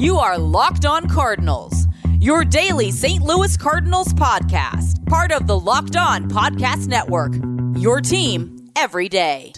You 0.00 0.16
are 0.16 0.38
Locked 0.38 0.86
On 0.86 1.06
Cardinals, 1.10 1.86
your 2.20 2.42
daily 2.42 2.90
St. 2.90 3.22
Louis 3.22 3.54
Cardinals 3.58 4.14
podcast, 4.14 5.04
part 5.04 5.30
of 5.30 5.46
the 5.46 5.60
Locked 5.60 5.94
On 5.94 6.26
Podcast 6.26 6.86
Network. 6.86 7.34
Your 7.78 8.00
team 8.00 8.70
every 8.76 9.10
day. 9.10 9.52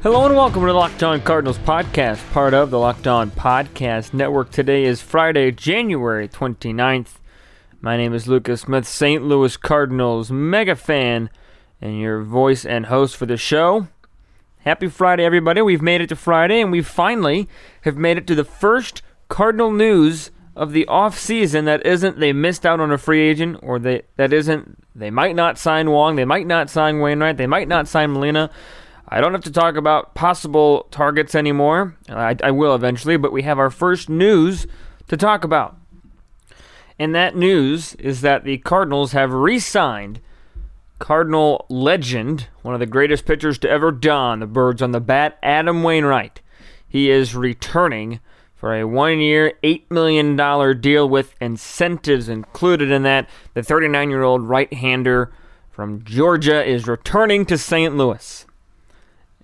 Hello 0.00 0.24
and 0.24 0.34
welcome 0.34 0.62
to 0.62 0.68
the 0.68 0.72
Locked 0.72 1.02
On 1.02 1.20
Cardinals 1.20 1.58
podcast, 1.58 2.32
part 2.32 2.54
of 2.54 2.70
the 2.70 2.78
Locked 2.78 3.06
On 3.06 3.30
Podcast 3.30 4.14
Network. 4.14 4.50
Today 4.50 4.84
is 4.84 5.02
Friday, 5.02 5.50
January 5.50 6.28
29th. 6.28 7.18
My 7.82 7.98
name 7.98 8.14
is 8.14 8.26
Lucas 8.26 8.62
Smith, 8.62 8.88
St. 8.88 9.22
Louis 9.22 9.54
Cardinals 9.58 10.30
mega 10.30 10.74
fan, 10.74 11.28
and 11.82 11.98
your 11.98 12.22
voice 12.22 12.64
and 12.64 12.86
host 12.86 13.16
for 13.16 13.26
the 13.26 13.36
show. 13.36 13.88
Happy 14.60 14.86
Friday, 14.86 15.24
everybody. 15.24 15.60
We've 15.60 15.82
made 15.82 16.00
it 16.00 16.08
to 16.10 16.16
Friday, 16.16 16.60
and 16.60 16.70
we 16.70 16.80
finally 16.80 17.48
have 17.82 17.96
made 17.96 18.16
it 18.16 18.26
to 18.28 18.36
the 18.36 18.44
first 18.44 19.02
Cardinal 19.28 19.72
news 19.72 20.30
of 20.54 20.72
the 20.72 20.86
off 20.86 21.18
season 21.18 21.64
that 21.64 21.84
isn't 21.84 22.20
they 22.20 22.32
missed 22.32 22.64
out 22.64 22.78
on 22.78 22.92
a 22.92 22.98
free 22.98 23.22
agent 23.22 23.58
or 23.62 23.78
they 23.78 24.02
that 24.16 24.32
isn't 24.32 24.78
they 24.94 25.10
might 25.10 25.34
not 25.34 25.58
sign 25.58 25.90
Wong, 25.90 26.14
they 26.14 26.26
might 26.26 26.46
not 26.46 26.70
sign 26.70 27.00
Wainwright, 27.00 27.38
they 27.38 27.46
might 27.46 27.66
not 27.66 27.88
sign 27.88 28.12
Molina. 28.12 28.50
I 29.08 29.20
don't 29.20 29.32
have 29.32 29.44
to 29.44 29.52
talk 29.52 29.76
about 29.76 30.14
possible 30.14 30.86
targets 30.90 31.34
anymore. 31.34 31.96
I, 32.08 32.36
I 32.42 32.50
will 32.50 32.74
eventually, 32.74 33.16
but 33.16 33.32
we 33.32 33.42
have 33.42 33.58
our 33.58 33.70
first 33.70 34.08
news 34.08 34.66
to 35.08 35.16
talk 35.16 35.44
about. 35.44 35.76
And 36.98 37.14
that 37.14 37.34
news 37.34 37.94
is 37.96 38.20
that 38.20 38.44
the 38.44 38.58
Cardinals 38.58 39.12
have 39.12 39.32
re 39.32 39.58
signed 39.58 40.20
Cardinal 41.02 41.66
legend, 41.68 42.46
one 42.62 42.74
of 42.74 42.80
the 42.80 42.86
greatest 42.86 43.26
pitchers 43.26 43.58
to 43.58 43.68
ever 43.68 43.90
don 43.90 44.38
the 44.38 44.46
birds 44.46 44.80
on 44.80 44.92
the 44.92 45.00
bat, 45.00 45.36
Adam 45.42 45.82
Wainwright. 45.82 46.40
He 46.86 47.10
is 47.10 47.34
returning 47.34 48.20
for 48.54 48.72
a 48.72 48.86
one 48.86 49.18
year, 49.18 49.54
$8 49.64 49.90
million 49.90 50.80
deal 50.80 51.08
with 51.08 51.34
incentives 51.40 52.28
included 52.28 52.92
in 52.92 53.02
that. 53.02 53.28
The 53.54 53.64
39 53.64 54.10
year 54.10 54.22
old 54.22 54.42
right 54.42 54.72
hander 54.72 55.32
from 55.72 56.04
Georgia 56.04 56.64
is 56.64 56.86
returning 56.86 57.46
to 57.46 57.58
St. 57.58 57.96
Louis. 57.96 58.46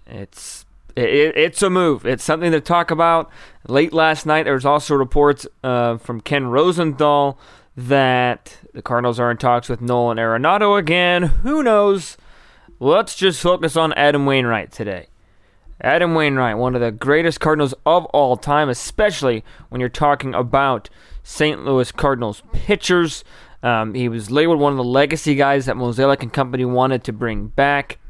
It's 0.06 0.64
it, 0.94 1.36
it's 1.36 1.60
a 1.60 1.70
move. 1.70 2.06
It's 2.06 2.22
something 2.22 2.52
to 2.52 2.60
talk 2.60 2.92
about. 2.92 3.32
Late 3.66 3.92
last 3.92 4.27
night, 4.27 4.44
there 4.44 4.54
was 4.54 4.64
also 4.64 4.94
reports 4.94 5.44
uh, 5.64 5.97
from 5.97 6.20
Ken 6.20 6.47
Rosenthal 6.47 7.36
that 7.78 8.58
the 8.74 8.82
Cardinals 8.82 9.20
are 9.20 9.30
in 9.30 9.36
talks 9.36 9.68
with 9.68 9.80
Nolan 9.80 10.18
Arenado 10.18 10.76
again. 10.76 11.22
Who 11.22 11.62
knows? 11.62 12.16
Let's 12.80 13.14
just 13.14 13.40
focus 13.40 13.76
on 13.76 13.92
Adam 13.92 14.26
Wainwright 14.26 14.72
today. 14.72 15.06
Adam 15.80 16.16
Wainwright, 16.16 16.58
one 16.58 16.74
of 16.74 16.80
the 16.80 16.90
greatest 16.90 17.38
Cardinals 17.38 17.74
of 17.86 18.04
all 18.06 18.36
time, 18.36 18.68
especially 18.68 19.44
when 19.68 19.78
you're 19.78 19.88
talking 19.88 20.34
about 20.34 20.90
St. 21.22 21.64
Louis 21.64 21.92
Cardinals 21.92 22.42
pitchers. 22.52 23.22
Um, 23.62 23.94
he 23.94 24.08
was 24.08 24.28
labeled 24.28 24.58
one 24.58 24.72
of 24.72 24.76
the 24.76 24.82
legacy 24.82 25.36
guys 25.36 25.66
that 25.66 25.76
Mozeliak 25.76 26.20
and 26.22 26.32
company 26.32 26.64
wanted 26.64 27.04
to 27.04 27.12
bring 27.12 27.46
back. 27.46 28.00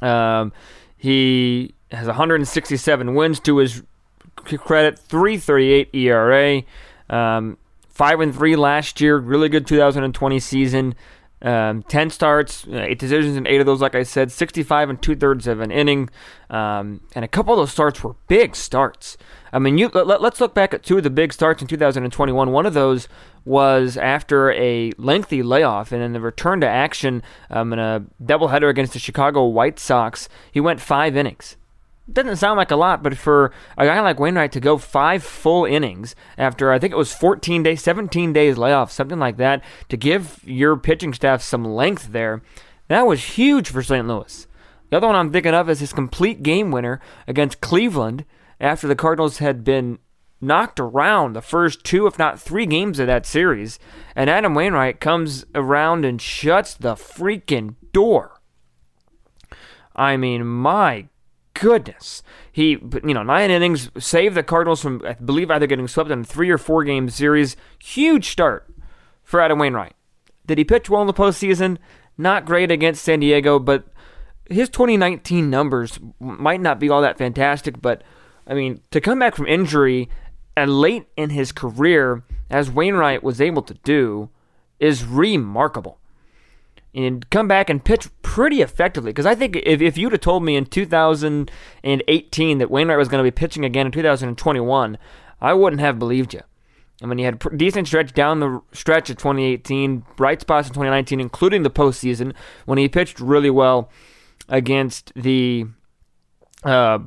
Um, 0.00 0.52
he 0.96 1.74
has 1.90 2.06
167 2.06 3.16
wins 3.16 3.40
to 3.40 3.56
his 3.56 3.82
credit, 4.36 4.96
338 4.96 5.92
ERA, 5.92 6.62
um, 7.08 7.58
five 8.00 8.18
and 8.20 8.34
three 8.34 8.56
last 8.56 8.98
year. 9.02 9.18
Really 9.18 9.50
good 9.50 9.66
2020 9.66 10.40
season. 10.40 10.94
Um, 11.42 11.82
10 11.82 12.08
starts, 12.08 12.66
uh, 12.66 12.80
eight 12.80 12.98
decisions, 12.98 13.36
and 13.36 13.46
eight 13.46 13.60
of 13.60 13.66
those, 13.66 13.82
like 13.82 13.94
I 13.94 14.04
said, 14.04 14.32
65 14.32 14.88
and 14.88 15.02
two 15.02 15.14
thirds 15.14 15.46
of 15.46 15.60
an 15.60 15.70
inning. 15.70 16.08
Um, 16.48 17.02
and 17.14 17.26
a 17.26 17.28
couple 17.28 17.52
of 17.52 17.58
those 17.58 17.72
starts 17.72 18.02
were 18.02 18.16
big 18.26 18.56
starts. 18.56 19.18
I 19.52 19.58
mean, 19.58 19.76
you 19.76 19.88
let, 19.88 20.22
us 20.22 20.40
look 20.40 20.54
back 20.54 20.72
at 20.72 20.82
two 20.82 20.96
of 20.96 21.02
the 21.02 21.10
big 21.10 21.34
starts 21.34 21.60
in 21.60 21.68
2021. 21.68 22.50
One 22.50 22.64
of 22.64 22.72
those 22.72 23.06
was 23.44 23.98
after 23.98 24.50
a 24.52 24.92
lengthy 24.96 25.42
layoff 25.42 25.92
and 25.92 26.00
then 26.00 26.14
the 26.14 26.20
return 26.20 26.62
to 26.62 26.66
action 26.66 27.22
um, 27.50 27.70
in 27.74 27.78
a 27.78 28.06
doubleheader 28.22 28.70
against 28.70 28.94
the 28.94 28.98
Chicago 28.98 29.44
White 29.44 29.78
Sox. 29.78 30.26
He 30.50 30.60
went 30.60 30.80
five 30.80 31.18
innings 31.18 31.58
doesn't 32.14 32.36
sound 32.36 32.56
like 32.56 32.70
a 32.70 32.76
lot, 32.76 33.02
but 33.02 33.16
for 33.16 33.52
a 33.76 33.86
guy 33.86 34.00
like 34.00 34.20
Wainwright 34.20 34.52
to 34.52 34.60
go 34.60 34.78
five 34.78 35.22
full 35.22 35.64
innings 35.64 36.14
after 36.36 36.72
I 36.72 36.78
think 36.78 36.92
it 36.92 36.96
was 36.96 37.12
14 37.12 37.62
days, 37.62 37.82
17 37.82 38.32
days 38.32 38.58
layoff, 38.58 38.92
something 38.92 39.18
like 39.18 39.36
that, 39.38 39.62
to 39.88 39.96
give 39.96 40.40
your 40.44 40.76
pitching 40.76 41.12
staff 41.14 41.42
some 41.42 41.64
length 41.64 42.12
there, 42.12 42.42
that 42.88 43.06
was 43.06 43.36
huge 43.36 43.70
for 43.70 43.82
St. 43.82 44.06
Louis. 44.06 44.46
The 44.90 44.96
other 44.96 45.06
one 45.06 45.16
I'm 45.16 45.32
thinking 45.32 45.54
of 45.54 45.70
is 45.70 45.80
his 45.80 45.92
complete 45.92 46.42
game 46.42 46.70
winner 46.70 47.00
against 47.28 47.60
Cleveland 47.60 48.24
after 48.58 48.88
the 48.88 48.96
Cardinals 48.96 49.38
had 49.38 49.64
been 49.64 49.98
knocked 50.40 50.80
around 50.80 51.34
the 51.34 51.42
first 51.42 51.84
two, 51.84 52.06
if 52.06 52.18
not 52.18 52.40
three 52.40 52.66
games 52.66 52.98
of 52.98 53.06
that 53.06 53.26
series, 53.26 53.78
and 54.16 54.28
Adam 54.28 54.54
Wainwright 54.54 55.00
comes 55.00 55.44
around 55.54 56.04
and 56.04 56.20
shuts 56.20 56.74
the 56.74 56.94
freaking 56.94 57.76
door. 57.92 58.40
I 59.94 60.16
mean, 60.16 60.46
my 60.46 61.08
goodness. 61.60 62.22
He, 62.50 62.70
you 62.70 63.14
know, 63.14 63.22
nine 63.22 63.50
innings, 63.50 63.90
saved 63.98 64.34
the 64.34 64.42
Cardinals 64.42 64.80
from, 64.80 65.02
I 65.04 65.12
believe, 65.12 65.50
either 65.50 65.66
getting 65.66 65.86
swept 65.86 66.10
in 66.10 66.20
a 66.20 66.24
three 66.24 66.50
or 66.50 66.58
four 66.58 66.82
game 66.84 67.08
series. 67.10 67.54
Huge 67.78 68.30
start 68.30 68.68
for 69.22 69.40
Adam 69.40 69.58
Wainwright. 69.58 69.94
Did 70.46 70.58
he 70.58 70.64
pitch 70.64 70.90
well 70.90 71.02
in 71.02 71.06
the 71.06 71.14
postseason? 71.14 71.78
Not 72.18 72.46
great 72.46 72.70
against 72.70 73.04
San 73.04 73.20
Diego, 73.20 73.58
but 73.58 73.84
his 74.48 74.68
2019 74.70 75.48
numbers 75.48 76.00
might 76.18 76.60
not 76.60 76.80
be 76.80 76.88
all 76.88 77.02
that 77.02 77.18
fantastic. 77.18 77.80
But, 77.80 78.02
I 78.46 78.54
mean, 78.54 78.80
to 78.90 79.00
come 79.00 79.18
back 79.18 79.36
from 79.36 79.46
injury 79.46 80.08
and 80.56 80.80
late 80.80 81.08
in 81.16 81.30
his 81.30 81.52
career, 81.52 82.24
as 82.48 82.70
Wainwright 82.70 83.22
was 83.22 83.40
able 83.40 83.62
to 83.62 83.74
do, 83.74 84.30
is 84.78 85.04
remarkable 85.04 85.98
and 86.94 87.28
come 87.30 87.46
back 87.48 87.70
and 87.70 87.84
pitch 87.84 88.08
pretty 88.22 88.62
effectively. 88.62 89.10
Because 89.10 89.26
I 89.26 89.34
think 89.34 89.56
if, 89.56 89.80
if 89.80 89.96
you'd 89.96 90.12
have 90.12 90.20
told 90.20 90.44
me 90.44 90.56
in 90.56 90.66
2018 90.66 92.58
that 92.58 92.70
Wainwright 92.70 92.98
was 92.98 93.08
going 93.08 93.24
to 93.24 93.30
be 93.30 93.34
pitching 93.34 93.64
again 93.64 93.86
in 93.86 93.92
2021, 93.92 94.98
I 95.40 95.54
wouldn't 95.54 95.80
have 95.80 95.98
believed 95.98 96.34
you. 96.34 96.42
I 97.02 97.06
mean, 97.06 97.18
he 97.18 97.24
had 97.24 97.42
a 97.44 97.56
decent 97.56 97.86
stretch 97.86 98.12
down 98.12 98.40
the 98.40 98.60
stretch 98.72 99.08
of 99.08 99.16
2018, 99.16 100.04
bright 100.16 100.42
spots 100.42 100.68
in 100.68 100.74
2019, 100.74 101.18
including 101.18 101.62
the 101.62 101.70
postseason 101.70 102.34
when 102.66 102.76
he 102.76 102.88
pitched 102.88 103.20
really 103.20 103.48
well 103.48 103.90
against 104.48 105.12
the 105.14 105.66
uh, 106.62 106.98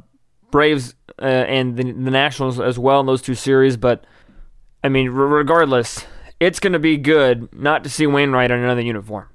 Braves 0.49 0.95
uh, 1.21 1.25
and 1.25 1.77
the, 1.77 1.83
the 1.83 2.11
Nationals 2.11 2.59
as 2.59 2.79
well 2.79 3.01
in 3.01 3.05
those 3.05 3.21
two 3.21 3.35
series. 3.35 3.77
But 3.77 4.05
I 4.83 4.89
mean, 4.89 5.09
regardless, 5.09 6.05
it's 6.39 6.59
going 6.59 6.73
to 6.73 6.79
be 6.79 6.97
good 6.97 7.53
not 7.53 7.83
to 7.83 7.89
see 7.89 8.07
Wainwright 8.07 8.49
in 8.49 8.59
another 8.59 8.81
uniform. 8.81 9.29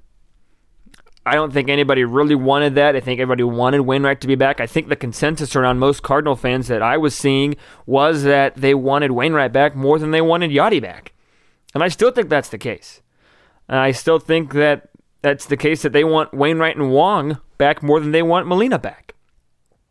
I 1.29 1.33
don't 1.35 1.53
think 1.53 1.69
anybody 1.69 2.03
really 2.03 2.33
wanted 2.33 2.73
that. 2.75 2.95
I 2.95 2.99
think 2.99 3.19
everybody 3.19 3.43
wanted 3.43 3.81
Wainwright 3.81 4.19
to 4.21 4.27
be 4.27 4.33
back. 4.33 4.59
I 4.59 4.65
think 4.65 4.89
the 4.89 4.95
consensus 4.95 5.55
around 5.55 5.77
most 5.77 6.01
Cardinal 6.01 6.35
fans 6.35 6.67
that 6.69 6.81
I 6.81 6.97
was 6.97 7.13
seeing 7.13 7.55
was 7.85 8.23
that 8.23 8.55
they 8.55 8.73
wanted 8.73 9.11
Wainwright 9.11 9.53
back 9.53 9.75
more 9.75 9.99
than 9.99 10.09
they 10.09 10.21
wanted 10.21 10.49
Yadi 10.49 10.81
back. 10.81 11.13
And 11.75 11.83
I 11.83 11.87
still 11.87 12.09
think 12.09 12.29
that's 12.29 12.49
the 12.49 12.57
case. 12.57 13.01
And 13.67 13.77
I 13.77 13.91
still 13.91 14.17
think 14.17 14.53
that 14.53 14.89
that's 15.21 15.45
the 15.45 15.57
case 15.57 15.83
that 15.83 15.93
they 15.93 16.03
want 16.03 16.33
Wainwright 16.33 16.75
and 16.75 16.89
Wong 16.89 17.39
back 17.59 17.83
more 17.83 17.99
than 17.99 18.11
they 18.11 18.23
want 18.23 18.47
Molina 18.47 18.79
back. 18.79 19.13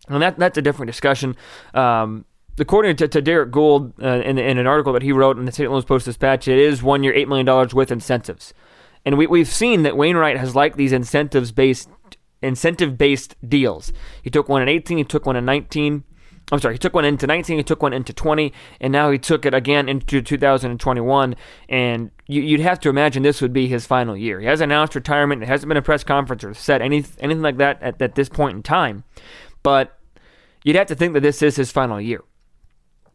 And 0.09 0.21
that 0.21 0.41
that's 0.41 0.59
a 0.59 0.63
different 0.63 0.89
discussion. 0.89 1.37
Um, 1.73 2.25
according 2.59 2.97
to, 2.97 3.07
to 3.07 3.23
Derrick 3.23 3.53
Goold 3.53 3.93
uh, 4.03 4.23
in, 4.25 4.39
in 4.39 4.59
an 4.59 4.67
article 4.67 4.93
that 4.95 5.03
he 5.03 5.13
wrote 5.13 5.39
in 5.39 5.45
the 5.45 5.53
St. 5.53 5.71
Louis 5.71 5.85
Post 5.85 6.07
Dispatch, 6.07 6.49
it 6.49 6.59
is 6.59 6.83
one 6.83 7.05
year, 7.05 7.13
$8 7.13 7.29
million 7.29 7.69
with 7.75 7.93
incentives. 7.93 8.53
And 9.05 9.17
we, 9.17 9.27
we've 9.27 9.49
seen 9.49 9.83
that 9.83 9.97
Wainwright 9.97 10.37
has 10.37 10.55
liked 10.55 10.77
these 10.77 10.93
incentives 10.93 11.53
based 11.53 11.89
incentive 12.43 12.97
based 12.97 13.37
deals. 13.47 13.93
He 14.23 14.31
took 14.31 14.49
one 14.49 14.63
in 14.63 14.69
18, 14.69 14.99
he 14.99 15.05
took 15.05 15.27
one 15.27 15.37
in 15.37 15.45
19. 15.45 16.05
I'm 16.51 16.61
sorry, 16.61 16.75
he 16.75 16.79
took 16.79 16.95
one 16.95 17.05
into 17.05 17.27
19, 17.27 17.59
he 17.59 17.63
took 17.63 17.83
one 17.83 17.93
into 17.93 18.15
20, 18.15 18.55
and 18.81 18.91
now 18.91 19.11
he 19.11 19.19
took 19.19 19.45
it 19.45 19.53
again 19.53 19.87
into 19.87 20.23
2021. 20.23 21.37
And 21.69 22.11
you, 22.27 22.57
would 22.57 22.65
have 22.65 22.81
to 22.81 22.89
imagine 22.89 23.23
this 23.23 23.43
would 23.43 23.53
be 23.53 23.69
his 23.69 23.87
final 23.87 24.17
year. 24.17 24.41
He 24.41 24.47
has 24.47 24.63
announced 24.63 24.95
retirement. 24.95 25.43
It 25.43 25.49
hasn't 25.49 25.69
been 25.69 25.77
a 25.77 25.83
press 25.83 26.05
conference 26.05 26.45
or 26.45 26.55
said 26.55 26.81
any, 26.81 27.05
anything 27.19 27.43
like 27.43 27.59
that 27.59 27.83
at, 27.83 28.01
at 28.01 28.15
this 28.15 28.31
point 28.31 28.57
in 28.57 28.63
time. 28.63 29.05
But 29.63 29.99
you'd 30.65 30.77
have 30.77 30.87
to 30.87 30.95
think 30.95 31.13
that 31.13 31.23
this 31.23 31.43
is 31.43 31.57
his 31.57 31.71
final 31.71 32.01
year. 32.01 32.23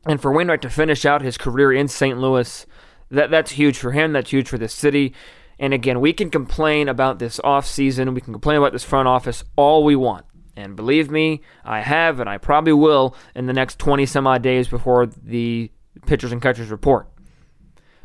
And 0.06 0.22
for 0.22 0.32
Wainwright 0.32 0.62
to 0.64 0.70
finish 0.70 1.06
out 1.06 1.22
his 1.22 1.38
career 1.38 1.74
in 1.74 1.88
St. 1.88 2.20
Louis, 2.20 2.68
that, 3.10 3.32
that's 3.32 3.52
huge 3.52 3.78
for 3.78 3.94
him. 3.94 4.14
That's 4.14 4.30
huge 4.30 4.50
for 4.50 4.58
the 4.60 4.68
city. 4.68 5.14
And 5.60 5.74
again, 5.74 6.02
we 6.02 6.14
can 6.14 6.30
complain 6.30 6.90
about 6.90 7.20
this 7.20 7.40
offseason, 7.44 8.14
we 8.14 8.22
can 8.22 8.34
complain 8.34 8.58
about 8.58 8.74
this 8.74 8.84
front 8.84 9.08
office 9.08 9.44
all 9.56 9.84
we 9.84 9.96
want. 9.96 10.26
And 10.56 10.76
believe 10.76 11.10
me, 11.10 11.42
I 11.64 11.82
have, 11.82 12.20
and 12.20 12.30
I 12.30 12.38
probably 12.38 12.74
will 12.74 13.16
in 13.36 13.48
the 13.48 13.54
next 13.54 13.80
20 13.80 14.06
some 14.06 14.28
odd 14.28 14.42
days 14.44 14.68
before 14.68 15.06
the 15.08 15.72
pitchers 16.06 16.32
and 16.32 16.42
catchers 16.42 16.70
report. 16.70 17.08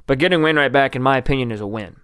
But 0.07 0.19
getting 0.19 0.43
Wainwright 0.43 0.73
back, 0.73 0.97
in 0.97 1.03
my 1.03 1.19
opinion, 1.19 1.53
is 1.53 1.61
a 1.61 1.67
win. 1.67 1.97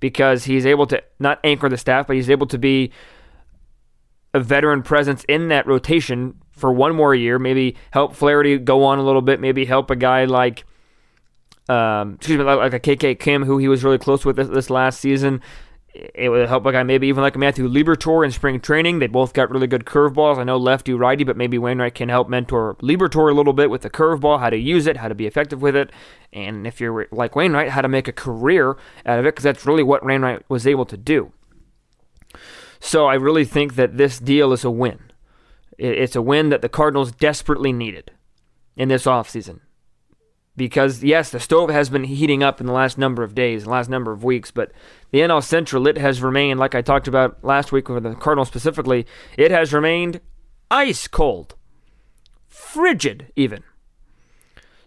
because 0.00 0.44
he's 0.44 0.66
able 0.66 0.86
to 0.86 1.02
not 1.18 1.40
anchor 1.44 1.68
the 1.68 1.76
staff, 1.76 2.06
but 2.06 2.16
he's 2.16 2.30
able 2.30 2.46
to 2.46 2.58
be 2.58 2.92
a 4.34 4.40
veteran 4.40 4.82
presence 4.82 5.24
in 5.24 5.48
that 5.48 5.66
rotation 5.66 6.34
for 6.52 6.72
one 6.72 6.94
more 6.94 7.14
year. 7.14 7.38
Maybe 7.38 7.76
help 7.90 8.14
Flaherty 8.14 8.58
go 8.58 8.84
on 8.84 8.98
a 8.98 9.04
little 9.04 9.22
bit. 9.22 9.40
Maybe 9.40 9.64
help 9.64 9.90
a 9.90 9.96
guy 9.96 10.24
like, 10.24 10.64
um, 11.68 12.14
excuse 12.14 12.38
me, 12.38 12.44
like 12.44 12.72
a 12.72 12.80
KK 12.80 13.18
Kim, 13.18 13.44
who 13.44 13.58
he 13.58 13.68
was 13.68 13.84
really 13.84 13.98
close 13.98 14.24
with 14.24 14.36
this, 14.36 14.48
this 14.48 14.70
last 14.70 15.00
season. 15.00 15.40
It 15.94 16.28
would 16.28 16.48
help 16.48 16.64
a 16.66 16.72
guy 16.72 16.82
maybe 16.84 17.08
even 17.08 17.22
like 17.22 17.36
Matthew 17.36 17.66
Liberatore 17.66 18.24
in 18.24 18.30
spring 18.30 18.60
training. 18.60 18.98
They 18.98 19.06
both 19.08 19.32
got 19.32 19.50
really 19.50 19.66
good 19.66 19.84
curveballs. 19.84 20.38
I 20.38 20.44
know 20.44 20.56
lefty 20.56 20.92
righty, 20.92 21.24
but 21.24 21.36
maybe 21.36 21.58
Wainwright 21.58 21.94
can 21.94 22.08
help 22.08 22.28
mentor 22.28 22.76
Liberatore 22.76 23.30
a 23.30 23.34
little 23.34 23.52
bit 23.52 23.68
with 23.68 23.82
the 23.82 23.90
curveball, 23.90 24.38
how 24.38 24.50
to 24.50 24.56
use 24.56 24.86
it, 24.86 24.98
how 24.98 25.08
to 25.08 25.14
be 25.14 25.26
effective 25.26 25.60
with 25.60 25.74
it, 25.74 25.90
and 26.32 26.66
if 26.66 26.80
you're 26.80 27.08
like 27.10 27.34
Wainwright, 27.34 27.70
how 27.70 27.80
to 27.80 27.88
make 27.88 28.06
a 28.06 28.12
career 28.12 28.76
out 29.06 29.18
of 29.18 29.26
it, 29.26 29.34
because 29.34 29.44
that's 29.44 29.66
really 29.66 29.82
what 29.82 30.04
Wainwright 30.04 30.48
was 30.48 30.66
able 30.66 30.84
to 30.84 30.96
do. 30.96 31.32
So 32.80 33.06
I 33.06 33.14
really 33.14 33.44
think 33.44 33.74
that 33.74 33.96
this 33.96 34.18
deal 34.18 34.52
is 34.52 34.64
a 34.64 34.70
win. 34.70 35.00
It's 35.78 36.16
a 36.16 36.22
win 36.22 36.50
that 36.50 36.62
the 36.62 36.68
Cardinals 36.68 37.12
desperately 37.12 37.72
needed 37.72 38.12
in 38.76 38.88
this 38.88 39.04
offseason. 39.04 39.60
Because, 40.58 41.04
yes, 41.04 41.30
the 41.30 41.38
stove 41.38 41.70
has 41.70 41.88
been 41.88 42.04
heating 42.04 42.42
up 42.42 42.60
in 42.60 42.66
the 42.66 42.72
last 42.72 42.98
number 42.98 43.22
of 43.22 43.34
days, 43.34 43.62
the 43.62 43.70
last 43.70 43.88
number 43.88 44.10
of 44.10 44.24
weeks, 44.24 44.50
but 44.50 44.72
the 45.12 45.20
NL 45.20 45.42
Central, 45.42 45.86
it 45.86 45.96
has 45.96 46.20
remained, 46.20 46.58
like 46.58 46.74
I 46.74 46.82
talked 46.82 47.06
about 47.06 47.42
last 47.44 47.70
week 47.70 47.88
with 47.88 48.02
the 48.02 48.16
Cardinals 48.16 48.48
specifically, 48.48 49.06
it 49.36 49.52
has 49.52 49.72
remained 49.72 50.20
ice 50.68 51.06
cold, 51.06 51.54
frigid 52.48 53.32
even. 53.36 53.62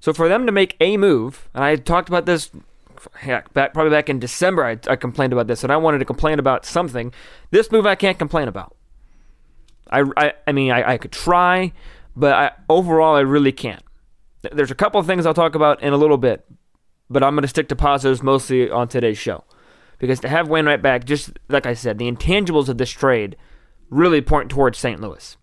So 0.01 0.13
for 0.13 0.27
them 0.27 0.45
to 0.45 0.51
make 0.51 0.75
a 0.81 0.97
move, 0.97 1.49
and 1.53 1.63
I 1.63 1.77
talked 1.77 2.09
about 2.09 2.25
this 2.25 2.51
heck, 3.15 3.53
back 3.53 3.73
probably 3.73 3.91
back 3.91 4.09
in 4.09 4.19
December, 4.19 4.65
I, 4.65 4.77
I 4.87 4.97
complained 4.97 5.31
about 5.31 5.47
this, 5.47 5.63
and 5.63 5.71
I 5.71 5.77
wanted 5.77 5.99
to 5.99 6.05
complain 6.05 6.37
about 6.37 6.65
something. 6.65 7.13
This 7.51 7.71
move 7.71 7.85
I 7.85 7.95
can't 7.95 8.19
complain 8.19 8.49
about. 8.49 8.75
I, 9.89 10.03
I, 10.17 10.33
I 10.45 10.51
mean, 10.51 10.71
I, 10.71 10.93
I 10.93 10.97
could 10.97 11.13
try, 11.13 11.71
but 12.15 12.33
I, 12.33 12.51
overall, 12.69 13.15
I 13.15 13.21
really 13.21 13.53
can't. 13.53 13.83
There's 14.51 14.71
a 14.71 14.75
couple 14.75 14.99
of 14.99 15.05
things 15.05 15.25
I'll 15.25 15.33
talk 15.33 15.55
about 15.55 15.81
in 15.81 15.93
a 15.93 15.97
little 15.97 16.17
bit, 16.17 16.45
but 17.09 17.23
I'm 17.23 17.35
going 17.35 17.43
to 17.43 17.47
stick 17.47 17.69
to 17.69 17.75
positives 17.75 18.23
mostly 18.23 18.69
on 18.69 18.87
today's 18.87 19.17
show. 19.17 19.43
Because 19.99 20.19
to 20.21 20.29
have 20.29 20.47
Wainwright 20.47 20.81
back, 20.81 21.05
just 21.05 21.31
like 21.47 21.67
I 21.67 21.75
said, 21.75 21.99
the 21.99 22.11
intangibles 22.11 22.69
of 22.69 22.79
this 22.79 22.89
trade 22.89 23.37
really 23.89 24.21
point 24.21 24.49
towards 24.49 24.79
St. 24.79 24.99
Louis. 24.99 25.37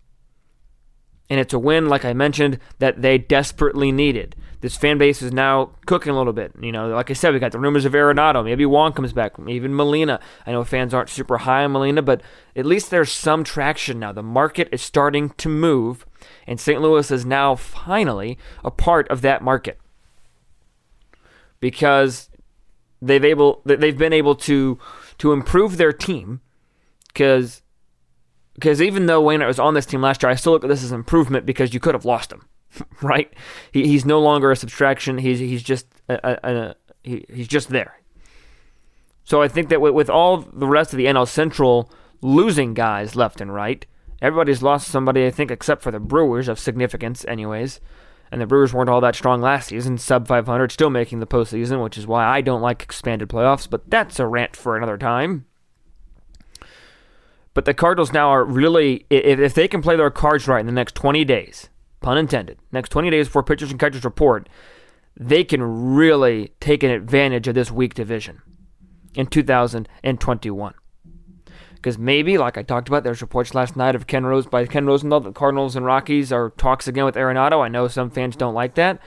And 1.29 1.39
it's 1.39 1.53
a 1.53 1.59
win, 1.59 1.87
like 1.87 2.05
I 2.05 2.13
mentioned, 2.13 2.59
that 2.79 3.01
they 3.01 3.17
desperately 3.17 3.91
needed 3.91 4.35
this 4.61 4.75
fan 4.75 4.97
base 4.97 5.21
is 5.21 5.31
now 5.31 5.71
cooking 5.85 6.11
a 6.11 6.17
little 6.17 6.33
bit. 6.33 6.51
You 6.59 6.71
know, 6.71 6.89
like 6.89 7.09
I 7.09 7.13
said, 7.13 7.33
we 7.33 7.39
got 7.39 7.53
the 7.53 7.59
rumors 7.59 7.85
of 7.85 7.93
Arenado. 7.93 8.43
Maybe 8.43 8.65
Wong 8.65 8.91
comes 8.91 9.13
back. 9.13 9.33
Even 9.47 9.73
Molina. 9.73 10.19
I 10.45 10.51
know 10.51 10.63
fans 10.63 10.93
aren't 10.93 11.09
super 11.09 11.39
high 11.39 11.63
on 11.63 11.71
Molina, 11.71 12.01
but 12.01 12.21
at 12.55 12.65
least 12.65 12.89
there's 12.89 13.11
some 13.11 13.43
traction 13.43 13.99
now. 13.99 14.11
The 14.11 14.23
market 14.23 14.67
is 14.71 14.81
starting 14.81 15.29
to 15.31 15.47
move, 15.47 16.05
and 16.45 16.59
St. 16.59 16.81
Louis 16.81 17.09
is 17.09 17.25
now 17.25 17.55
finally 17.55 18.37
a 18.63 18.71
part 18.71 19.07
of 19.07 19.21
that 19.21 19.41
market 19.41 19.79
because 21.61 22.29
they've 23.01 23.23
able 23.23 23.61
they've 23.65 23.97
been 23.97 24.13
able 24.13 24.35
to 24.35 24.77
to 25.19 25.31
improve 25.31 25.77
their 25.77 25.93
team 25.93 26.41
because 27.07 27.61
because 28.59 28.81
even 28.81 29.05
though 29.05 29.21
Wayne 29.21 29.45
was 29.45 29.57
on 29.57 29.73
this 29.73 29.85
team 29.85 30.01
last 30.01 30.21
year, 30.21 30.29
I 30.29 30.35
still 30.35 30.51
look 30.51 30.65
at 30.65 30.69
this 30.69 30.83
as 30.83 30.91
improvement 30.91 31.45
because 31.45 31.73
you 31.73 31.79
could 31.79 31.95
have 31.95 32.03
lost 32.03 32.29
him. 32.29 32.45
right? 33.01 33.31
He, 33.71 33.87
he's 33.87 34.05
no 34.05 34.19
longer 34.19 34.51
a 34.51 34.55
subtraction. 34.55 35.17
He's 35.17 35.39
he's 35.39 35.63
just 35.63 35.87
a, 36.09 36.19
a, 36.23 36.39
a, 36.43 36.75
he, 37.01 37.25
he's 37.33 37.47
just 37.47 37.69
there. 37.69 38.01
So 39.23 39.41
I 39.41 39.47
think 39.47 39.69
that 39.69 39.79
with, 39.79 39.93
with 39.93 40.09
all 40.09 40.37
the 40.37 40.67
rest 40.67 40.91
of 40.91 40.97
the 40.97 41.05
NL 41.05 41.27
Central 41.27 41.89
losing 42.21 42.73
guys 42.73 43.15
left 43.15 43.39
and 43.39 43.53
right, 43.53 43.85
everybody's 44.21 44.61
lost 44.61 44.89
somebody. 44.89 45.25
I 45.25 45.31
think 45.31 45.51
except 45.51 45.81
for 45.81 45.91
the 45.91 45.99
Brewers 45.99 46.49
of 46.49 46.59
significance, 46.59 47.23
anyways. 47.27 47.79
And 48.31 48.41
the 48.41 48.45
Brewers 48.45 48.73
weren't 48.73 48.89
all 48.89 49.01
that 49.01 49.15
strong 49.15 49.41
last 49.41 49.69
season, 49.69 49.97
sub 49.97 50.27
500, 50.27 50.71
still 50.71 50.91
making 50.91 51.19
the 51.19 51.25
postseason, 51.25 51.81
which 51.81 51.97
is 51.97 52.05
why 52.05 52.25
I 52.25 52.41
don't 52.41 52.61
like 52.61 52.83
expanded 52.83 53.29
playoffs. 53.29 53.67
But 53.67 53.89
that's 53.89 54.19
a 54.19 54.27
rant 54.27 54.55
for 54.55 54.77
another 54.77 54.99
time. 54.99 55.45
But 57.59 57.65
the 57.65 57.73
Cardinals 57.73 58.13
now 58.13 58.29
are 58.29 58.45
really, 58.45 59.05
if, 59.09 59.37
if 59.37 59.53
they 59.53 59.67
can 59.67 59.81
play 59.81 59.97
their 59.97 60.09
cards 60.09 60.47
right 60.47 60.61
in 60.61 60.65
the 60.65 60.71
next 60.71 60.95
20 60.95 61.25
days, 61.25 61.67
pun 61.99 62.17
intended, 62.17 62.57
next 62.71 62.87
20 62.87 63.09
days 63.09 63.27
before 63.27 63.43
pitchers 63.43 63.69
and 63.69 63.77
catchers 63.77 64.05
report, 64.05 64.47
they 65.17 65.43
can 65.43 65.61
really 65.93 66.53
take 66.61 66.83
an 66.83 66.89
advantage 66.89 67.49
of 67.49 67.55
this 67.55 67.69
weak 67.69 67.93
division 67.93 68.41
in 69.13 69.27
2021. 69.27 70.73
Because 71.75 71.97
maybe, 71.97 72.37
like 72.37 72.57
I 72.57 72.63
talked 72.63 72.87
about, 72.87 73.03
there's 73.03 73.21
reports 73.21 73.53
last 73.53 73.75
night 73.75 73.93
of 73.93 74.07
Ken 74.07 74.25
Rose 74.25 74.45
by 74.45 74.65
Ken 74.65 74.85
Rosenthal 74.85 75.19
that 75.19 75.29
the 75.31 75.37
Cardinals 75.37 75.75
and 75.75 75.85
Rockies 75.85 76.31
are 76.31 76.51
talks 76.51 76.87
again 76.87 77.03
with 77.03 77.15
Arenado. 77.15 77.61
I 77.61 77.67
know 77.67 77.89
some 77.89 78.09
fans 78.09 78.37
don't 78.37 78.53
like 78.53 78.75
that, 78.75 79.01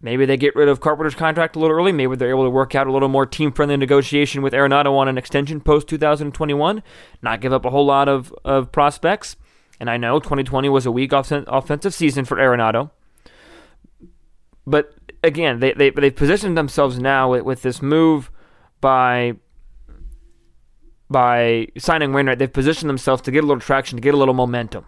maybe 0.00 0.26
they 0.26 0.36
get 0.36 0.54
rid 0.54 0.68
of 0.68 0.80
Carpenter's 0.80 1.14
contract 1.14 1.56
a 1.56 1.58
little 1.58 1.76
early. 1.76 1.92
Maybe 1.92 2.16
they're 2.16 2.30
able 2.30 2.44
to 2.44 2.50
work 2.50 2.74
out 2.74 2.86
a 2.86 2.92
little 2.92 3.08
more 3.08 3.26
team-friendly 3.26 3.76
negotiation 3.76 4.42
with 4.42 4.52
Arenado 4.52 4.96
on 4.96 5.08
an 5.08 5.18
extension 5.18 5.60
post 5.60 5.88
2021, 5.88 6.82
not 7.22 7.40
give 7.40 7.52
up 7.52 7.64
a 7.64 7.70
whole 7.70 7.86
lot 7.86 8.08
of, 8.08 8.32
of 8.44 8.72
prospects. 8.72 9.36
And 9.80 9.88
I 9.88 9.96
know 9.96 10.18
2020 10.18 10.68
was 10.68 10.86
a 10.86 10.92
weak 10.92 11.12
off- 11.12 11.30
offensive 11.30 11.94
season 11.94 12.24
for 12.24 12.36
Arenado. 12.36 12.90
But 14.66 14.94
again, 15.22 15.60
they, 15.60 15.72
they, 15.72 15.90
they've 15.90 16.14
positioned 16.14 16.56
themselves 16.56 16.98
now 16.98 17.30
with, 17.30 17.42
with 17.42 17.62
this 17.62 17.80
move 17.82 18.30
by 18.80 19.34
by 21.10 21.68
signing 21.78 22.12
Wainwright. 22.12 22.38
They've 22.38 22.52
positioned 22.52 22.90
themselves 22.90 23.22
to 23.22 23.30
get 23.30 23.42
a 23.42 23.46
little 23.46 23.60
traction, 23.60 23.96
to 23.96 24.02
get 24.02 24.12
a 24.12 24.16
little 24.18 24.34
momentum. 24.34 24.84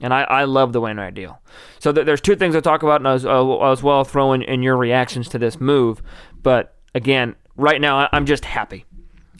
And 0.00 0.12
I, 0.12 0.22
I 0.22 0.44
love 0.44 0.72
the 0.72 0.80
Wainwright 0.80 1.14
deal. 1.14 1.40
So 1.78 1.92
th- 1.92 2.04
there's 2.04 2.20
two 2.20 2.36
things 2.36 2.54
I 2.54 2.60
talk 2.60 2.82
about, 2.82 3.00
and 3.00 3.06
as, 3.06 3.24
uh, 3.24 3.58
as 3.70 3.82
well 3.82 4.04
throw 4.04 4.32
in, 4.32 4.42
in 4.42 4.62
your 4.62 4.76
reactions 4.76 5.28
to 5.30 5.38
this 5.38 5.58
move. 5.58 6.02
But 6.42 6.74
again, 6.94 7.34
right 7.56 7.80
now, 7.80 8.08
I'm 8.12 8.26
just 8.26 8.44
happy. 8.44 8.84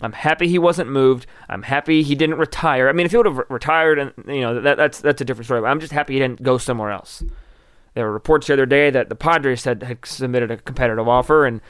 I'm 0.01 0.13
happy 0.13 0.49
he 0.49 0.59
wasn't 0.59 0.91
moved. 0.91 1.27
I'm 1.49 1.63
happy 1.63 2.03
he 2.03 2.15
didn't 2.15 2.39
retire. 2.39 2.89
I 2.89 2.93
mean, 2.93 3.07
if 3.07 3.13
he 3.13 3.17
would 3.17 3.27
have 3.27 3.41
retired, 3.49 3.99
and 3.99 4.13
you 4.27 4.41
know, 4.41 4.61
that, 4.61 4.77
that's 4.77 5.01
that's 5.01 5.21
a 5.21 5.25
different 5.25 5.47
story. 5.47 5.61
But 5.63 5.69
I'm 5.69 5.81
just 5.81 5.93
happy 5.93 6.15
he 6.15 6.19
didn't 6.19 6.43
go 6.43 6.59
somewhere 6.59 6.91
else. 6.91 7.23
There 7.95 8.05
were 8.05 8.13
reports 8.13 8.47
the 8.47 8.53
other 8.53 8.67
day 8.67 8.91
that 8.91 9.09
the 9.09 9.15
Padres 9.15 9.65
had, 9.65 9.83
had 9.83 10.05
submitted 10.05 10.51
a 10.51 10.59
competitive 10.59 11.09
offer, 11.09 11.47
and 11.47 11.63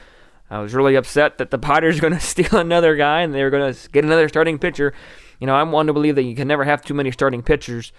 I 0.49 0.59
was 0.59 0.73
really 0.73 0.95
upset 0.95 1.37
that 1.37 1.51
the 1.51 1.57
Padres 1.57 1.97
are 1.97 2.01
going 2.01 2.13
to 2.13 2.19
steal 2.19 2.59
another 2.59 2.95
guy 2.95 3.21
and 3.21 3.33
they 3.33 3.43
were 3.43 3.49
going 3.49 3.73
to 3.73 3.89
get 3.89 4.05
another 4.05 4.27
starting 4.29 4.59
pitcher. 4.59 4.93
You 5.39 5.47
know, 5.47 5.55
I'm 5.55 5.71
one 5.71 5.87
to 5.87 5.93
believe 5.93 6.15
that 6.15 6.23
you 6.23 6.35
can 6.35 6.47
never 6.47 6.63
have 6.63 6.81
too 6.83 6.93
many 6.93 7.11
starting 7.11 7.43
pitchers, 7.43 7.91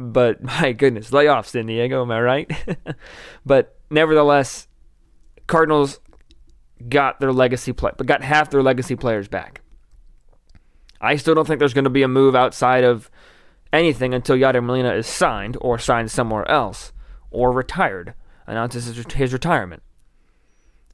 but 0.00 0.42
my 0.60 0.72
goodness, 0.72 1.12
lay 1.12 1.28
off 1.28 1.46
San 1.46 1.66
Diego, 1.66 2.02
am 2.02 2.10
I 2.10 2.20
right? 2.20 2.76
but 3.46 3.78
nevertheless, 3.90 4.66
Cardinals 5.46 6.00
got 6.88 7.20
their 7.20 7.32
legacy 7.32 7.72
play, 7.72 7.92
but 7.96 8.06
got 8.06 8.22
half 8.22 8.50
their 8.50 8.62
legacy 8.62 8.96
players 8.96 9.28
back. 9.28 9.60
I 11.00 11.16
still 11.16 11.34
don't 11.34 11.46
think 11.46 11.58
there's 11.58 11.74
going 11.74 11.84
to 11.84 11.90
be 11.90 12.02
a 12.02 12.08
move 12.08 12.34
outside 12.34 12.84
of 12.84 13.10
anything 13.72 14.12
until 14.14 14.36
Yadier 14.36 14.64
Molina 14.64 14.92
is 14.94 15.06
signed 15.06 15.56
or 15.60 15.78
signed 15.78 16.10
somewhere 16.10 16.48
else 16.50 16.92
or 17.30 17.52
retired, 17.52 18.14
announces 18.46 18.86
his 18.86 19.32
retirement. 19.32 19.82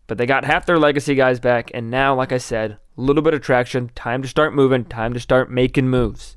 But 0.06 0.18
they 0.18 0.26
got 0.26 0.44
half 0.44 0.66
their 0.66 0.78
legacy 0.78 1.16
guys 1.16 1.40
back, 1.40 1.70
and 1.74 1.90
now, 1.90 2.14
like 2.14 2.30
I 2.30 2.38
said, 2.38 2.78
a 2.96 3.00
little 3.00 3.22
bit 3.22 3.34
of 3.34 3.40
traction. 3.40 3.90
Time 3.94 4.22
to 4.22 4.28
start 4.28 4.54
moving. 4.54 4.84
Time 4.84 5.12
to 5.14 5.20
start 5.20 5.50
making 5.50 5.88
moves. 5.88 6.36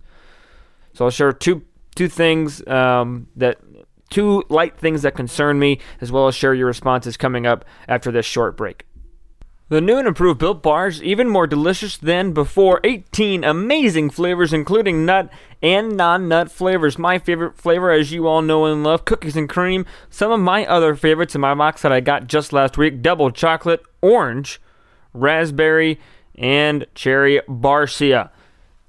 So 0.93 1.05
I'll 1.05 1.11
share 1.11 1.31
two 1.31 1.63
two 1.96 2.08
things 2.08 2.65
um, 2.67 3.27
that 3.36 3.60
two 4.10 4.43
light 4.50 4.77
things 4.77 5.01
that 5.03 5.15
concern 5.15 5.60
me, 5.60 5.79
as 6.01 6.12
well 6.12 6.27
as 6.27 6.36
share 6.36 6.53
your 6.53 6.67
responses 6.67 7.17
coming 7.17 7.46
up 7.46 7.65
after 7.88 8.12
this 8.12 8.25
short 8.25 8.58
break. 8.58 8.86
The 9.69 9.81
new 9.81 10.00
and 10.00 10.08
improved 10.08 10.39
Built 10.39 10.63
Bars, 10.63 11.01
even 11.03 11.29
more 11.29 11.46
delicious 11.46 11.96
than 11.96 12.34
before. 12.34 12.79
18 12.84 13.43
amazing 13.43 14.10
flavors, 14.10 14.51
including 14.51 15.05
nut 15.05 15.29
and 15.62 15.96
non 15.96 16.27
nut 16.27 16.50
flavors. 16.50 16.98
My 16.98 17.19
favorite 17.19 17.55
flavor, 17.55 17.91
as 17.91 18.12
you 18.12 18.25
all 18.25 18.41
know 18.41 18.65
and 18.65 18.84
love, 18.84 19.05
cookies 19.05 19.36
and 19.36 19.48
cream. 19.48 19.86
Some 20.10 20.31
of 20.31 20.39
my 20.39 20.65
other 20.65 20.96
favorites 20.96 21.36
in 21.36 21.41
my 21.41 21.53
box 21.53 21.84
that 21.84 21.91
I 21.91 22.00
got 22.00 22.25
just 22.25 22.51
last 22.51 22.79
week 22.79 23.03
double 23.03 23.29
chocolate, 23.29 23.84
orange, 24.01 24.60
raspberry, 25.13 26.00
and 26.34 26.88
cherry 26.96 27.39
barcia. 27.48 28.31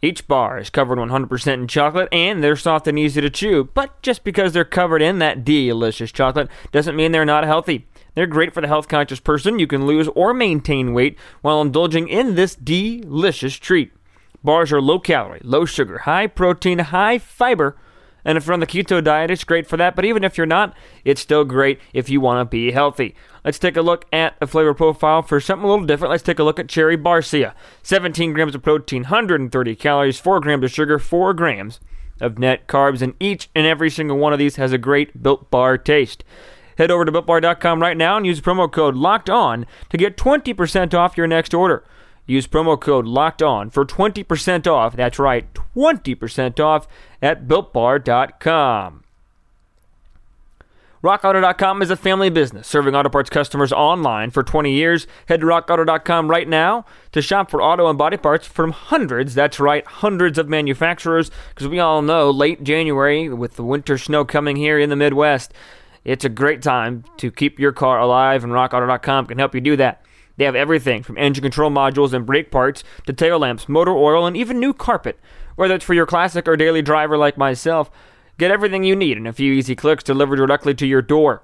Each 0.02 0.26
bar 0.26 0.58
is 0.58 0.70
covered 0.70 0.98
100% 0.98 1.52
in 1.52 1.68
chocolate 1.68 2.08
and 2.10 2.42
they're 2.42 2.56
soft 2.56 2.88
and 2.88 2.98
easy 2.98 3.20
to 3.20 3.28
chew. 3.28 3.68
But 3.74 4.00
just 4.00 4.24
because 4.24 4.52
they're 4.52 4.64
covered 4.64 5.02
in 5.02 5.18
that 5.18 5.44
delicious 5.44 6.10
chocolate 6.10 6.48
doesn't 6.72 6.96
mean 6.96 7.12
they're 7.12 7.24
not 7.26 7.44
healthy. 7.44 7.86
They're 8.14 8.26
great 8.26 8.54
for 8.54 8.60
the 8.60 8.68
health 8.68 8.88
conscious 8.88 9.20
person. 9.20 9.58
You 9.58 9.66
can 9.66 9.86
lose 9.86 10.08
or 10.08 10.32
maintain 10.32 10.94
weight 10.94 11.18
while 11.42 11.60
indulging 11.60 12.08
in 12.08 12.34
this 12.34 12.54
delicious 12.54 13.56
treat. 13.56 13.92
Bars 14.42 14.72
are 14.72 14.80
low 14.80 14.98
calorie, 14.98 15.40
low 15.44 15.66
sugar, 15.66 15.98
high 15.98 16.26
protein, 16.26 16.78
high 16.78 17.18
fiber, 17.18 17.76
And 18.24 18.36
if 18.36 18.46
you're 18.46 18.54
on 18.54 18.60
the 18.60 18.66
keto 18.66 19.02
diet, 19.02 19.30
it's 19.30 19.44
great 19.44 19.66
for 19.66 19.76
that. 19.76 19.96
But 19.96 20.04
even 20.04 20.24
if 20.24 20.36
you're 20.36 20.46
not, 20.46 20.74
it's 21.04 21.20
still 21.20 21.44
great 21.44 21.80
if 21.92 22.08
you 22.08 22.20
want 22.20 22.40
to 22.40 22.50
be 22.50 22.72
healthy. 22.72 23.14
Let's 23.44 23.58
take 23.58 23.76
a 23.76 23.82
look 23.82 24.06
at 24.12 24.36
a 24.40 24.46
flavor 24.46 24.74
profile 24.74 25.22
for 25.22 25.40
something 25.40 25.64
a 25.64 25.70
little 25.70 25.86
different. 25.86 26.10
Let's 26.10 26.22
take 26.22 26.38
a 26.38 26.44
look 26.44 26.58
at 26.58 26.68
cherry 26.68 26.96
barcia. 26.96 27.54
17 27.82 28.32
grams 28.32 28.54
of 28.54 28.62
protein, 28.62 29.02
130 29.02 29.76
calories, 29.76 30.18
4 30.18 30.40
grams 30.40 30.64
of 30.64 30.70
sugar, 30.70 30.98
4 30.98 31.34
grams 31.34 31.80
of 32.20 32.38
net 32.38 32.66
carbs, 32.66 33.00
and 33.00 33.14
each 33.18 33.48
and 33.54 33.66
every 33.66 33.90
single 33.90 34.18
one 34.18 34.32
of 34.32 34.38
these 34.38 34.56
has 34.56 34.72
a 34.72 34.78
great 34.78 35.22
built 35.22 35.50
bar 35.50 35.78
taste. 35.78 36.22
Head 36.76 36.90
over 36.90 37.04
to 37.04 37.12
builtbar.com 37.12 37.80
right 37.80 37.96
now 37.96 38.16
and 38.16 38.26
use 38.26 38.40
promo 38.40 38.70
code 38.70 38.94
LOCKED 38.94 39.30
ON 39.30 39.66
to 39.90 39.96
get 39.96 40.16
20% 40.16 40.94
off 40.94 41.16
your 41.16 41.26
next 41.26 41.52
order. 41.52 41.84
Use 42.30 42.46
promo 42.46 42.80
code 42.80 43.06
LOCKED 43.06 43.42
ON 43.42 43.70
for 43.70 43.84
20% 43.84 44.66
off. 44.68 44.94
That's 44.94 45.18
right, 45.18 45.52
20% 45.52 46.60
off 46.60 46.86
at 47.20 47.48
builtbar.com. 47.48 49.04
RockAuto.com 51.02 51.82
is 51.82 51.90
a 51.90 51.96
family 51.96 52.30
business 52.30 52.68
serving 52.68 52.94
auto 52.94 53.08
parts 53.08 53.30
customers 53.30 53.72
online 53.72 54.30
for 54.30 54.44
20 54.44 54.70
years. 54.70 55.06
Head 55.26 55.40
to 55.40 55.46
RockAuto.com 55.46 56.30
right 56.30 56.46
now 56.46 56.84
to 57.10 57.20
shop 57.20 57.50
for 57.50 57.60
auto 57.60 57.88
and 57.88 57.98
body 57.98 58.18
parts 58.18 58.46
from 58.46 58.70
hundreds, 58.70 59.34
that's 59.34 59.58
right, 59.58 59.84
hundreds 59.84 60.38
of 60.38 60.48
manufacturers. 60.48 61.32
Because 61.48 61.66
we 61.66 61.80
all 61.80 62.00
know 62.00 62.30
late 62.30 62.62
January, 62.62 63.28
with 63.28 63.56
the 63.56 63.64
winter 63.64 63.98
snow 63.98 64.24
coming 64.24 64.56
here 64.56 64.78
in 64.78 64.90
the 64.90 64.96
Midwest, 64.96 65.52
it's 66.04 66.24
a 66.24 66.28
great 66.28 66.62
time 66.62 67.04
to 67.16 67.32
keep 67.32 67.58
your 67.58 67.72
car 67.72 67.98
alive, 67.98 68.44
and 68.44 68.52
RockAuto.com 68.52 69.26
can 69.26 69.38
help 69.38 69.54
you 69.54 69.60
do 69.60 69.76
that. 69.76 70.04
They 70.40 70.46
have 70.46 70.56
everything 70.56 71.02
from 71.02 71.18
engine 71.18 71.42
control 71.42 71.70
modules 71.70 72.14
and 72.14 72.24
brake 72.24 72.50
parts 72.50 72.82
to 73.06 73.12
tail 73.12 73.38
lamps, 73.38 73.68
motor 73.68 73.92
oil, 73.92 74.26
and 74.26 74.36
even 74.36 74.58
new 74.58 74.72
carpet. 74.72 75.20
Whether 75.54 75.74
it's 75.74 75.84
for 75.84 75.94
your 75.94 76.06
classic 76.06 76.48
or 76.48 76.56
daily 76.56 76.80
driver 76.80 77.18
like 77.18 77.36
myself, 77.36 77.90
Get 78.40 78.50
everything 78.50 78.84
you 78.84 78.96
need 78.96 79.18
in 79.18 79.26
a 79.26 79.34
few 79.34 79.52
easy 79.52 79.76
clicks 79.76 80.02
delivered 80.02 80.36
directly 80.36 80.72
to 80.72 80.86
your 80.86 81.02
door. 81.02 81.42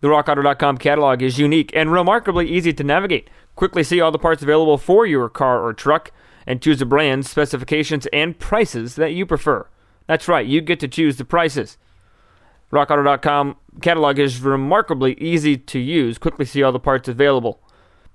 The 0.00 0.06
RockAuto.com 0.06 0.78
catalog 0.78 1.20
is 1.20 1.40
unique 1.40 1.72
and 1.74 1.90
remarkably 1.90 2.48
easy 2.48 2.72
to 2.74 2.84
navigate. 2.84 3.28
Quickly 3.56 3.82
see 3.82 4.00
all 4.00 4.12
the 4.12 4.18
parts 4.20 4.44
available 4.44 4.78
for 4.78 5.04
your 5.04 5.28
car 5.28 5.60
or 5.60 5.72
truck 5.72 6.12
and 6.46 6.62
choose 6.62 6.78
the 6.78 6.86
brands, 6.86 7.28
specifications, 7.28 8.06
and 8.12 8.38
prices 8.38 8.94
that 8.94 9.12
you 9.12 9.26
prefer. 9.26 9.66
That's 10.06 10.28
right, 10.28 10.46
you 10.46 10.60
get 10.60 10.78
to 10.78 10.86
choose 10.86 11.16
the 11.16 11.24
prices. 11.24 11.78
RockAuto.com 12.70 13.56
catalog 13.82 14.20
is 14.20 14.40
remarkably 14.40 15.14
easy 15.14 15.56
to 15.56 15.80
use. 15.80 16.16
Quickly 16.16 16.44
see 16.44 16.62
all 16.62 16.70
the 16.70 16.78
parts 16.78 17.08
available. 17.08 17.60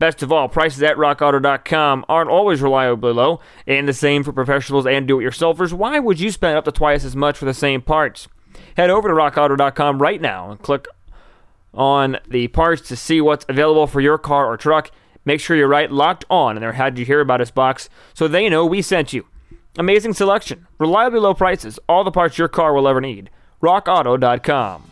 Best 0.01 0.23
of 0.23 0.31
all, 0.31 0.49
prices 0.49 0.81
at 0.81 0.97
rockauto.com 0.97 2.05
aren't 2.09 2.31
always 2.31 2.59
reliably 2.59 3.13
low, 3.13 3.39
and 3.67 3.87
the 3.87 3.93
same 3.93 4.23
for 4.23 4.33
professionals 4.33 4.87
and 4.87 5.07
do 5.07 5.19
it 5.19 5.23
yourselfers. 5.23 5.73
Why 5.73 5.99
would 5.99 6.19
you 6.19 6.31
spend 6.31 6.57
up 6.57 6.65
to 6.65 6.71
twice 6.71 7.05
as 7.05 7.15
much 7.15 7.37
for 7.37 7.45
the 7.45 7.53
same 7.53 7.83
parts? 7.83 8.27
Head 8.75 8.89
over 8.89 9.07
to 9.07 9.13
rockauto.com 9.13 10.01
right 10.01 10.19
now 10.19 10.49
and 10.49 10.59
click 10.59 10.87
on 11.71 12.17
the 12.27 12.47
parts 12.47 12.81
to 12.87 12.95
see 12.95 13.21
what's 13.21 13.45
available 13.47 13.85
for 13.85 14.01
your 14.01 14.17
car 14.17 14.47
or 14.47 14.57
truck. 14.57 14.89
Make 15.23 15.39
sure 15.39 15.55
you're 15.55 15.67
right 15.67 15.91
locked 15.91 16.25
on 16.31 16.57
in 16.57 16.61
their 16.61 16.73
How'd 16.73 16.97
You 16.97 17.05
Hear 17.05 17.19
About 17.19 17.39
Us 17.39 17.51
box 17.51 17.87
so 18.15 18.27
they 18.27 18.49
know 18.49 18.65
we 18.65 18.81
sent 18.81 19.13
you. 19.13 19.27
Amazing 19.77 20.13
selection, 20.13 20.65
reliably 20.79 21.19
low 21.19 21.35
prices, 21.35 21.77
all 21.87 22.03
the 22.03 22.09
parts 22.09 22.39
your 22.39 22.47
car 22.47 22.73
will 22.73 22.87
ever 22.87 23.01
need. 23.01 23.29
RockAuto.com. 23.61 24.90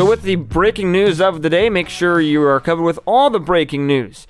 So, 0.00 0.06
with 0.06 0.22
the 0.22 0.36
breaking 0.36 0.92
news 0.92 1.20
of 1.20 1.42
the 1.42 1.50
day, 1.50 1.68
make 1.68 1.90
sure 1.90 2.22
you 2.22 2.42
are 2.42 2.58
covered 2.58 2.84
with 2.84 2.98
all 3.04 3.28
the 3.28 3.38
breaking 3.38 3.86
news 3.86 4.26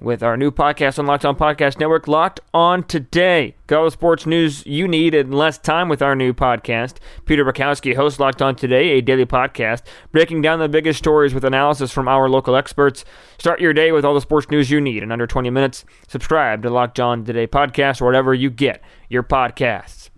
with 0.00 0.22
our 0.22 0.36
new 0.36 0.52
podcast 0.52 1.00
on 1.00 1.06
Locked 1.06 1.24
On 1.24 1.34
Podcast 1.34 1.80
Network, 1.80 2.06
Locked 2.06 2.38
On 2.54 2.84
Today. 2.84 3.56
Got 3.66 3.78
all 3.78 3.84
the 3.86 3.90
sports 3.90 4.24
news 4.24 4.64
you 4.66 4.86
need 4.86 5.14
in 5.14 5.32
less 5.32 5.58
time 5.58 5.88
with 5.88 6.00
our 6.00 6.14
new 6.14 6.32
podcast. 6.32 6.98
Peter 7.24 7.44
Bukowski 7.44 7.96
hosts 7.96 8.20
Locked 8.20 8.40
On 8.40 8.54
Today, 8.54 8.90
a 8.90 9.00
daily 9.00 9.26
podcast, 9.26 9.82
breaking 10.12 10.42
down 10.42 10.60
the 10.60 10.68
biggest 10.68 11.00
stories 11.00 11.34
with 11.34 11.44
analysis 11.44 11.90
from 11.90 12.06
our 12.06 12.28
local 12.28 12.54
experts. 12.54 13.04
Start 13.36 13.60
your 13.60 13.72
day 13.72 13.90
with 13.90 14.04
all 14.04 14.14
the 14.14 14.20
sports 14.20 14.48
news 14.48 14.70
you 14.70 14.80
need 14.80 15.02
in 15.02 15.10
under 15.10 15.26
20 15.26 15.50
minutes. 15.50 15.84
Subscribe 16.06 16.62
to 16.62 16.70
Locked 16.70 17.00
On 17.00 17.24
Today 17.24 17.48
podcast 17.48 18.00
or 18.00 18.04
whatever 18.04 18.32
you 18.32 18.48
get 18.48 18.80
your 19.08 19.24
podcasts. 19.24 20.10